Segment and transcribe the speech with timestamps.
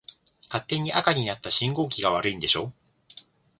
[0.49, 2.73] 勝手に赤になった信号機が悪いんでしょ。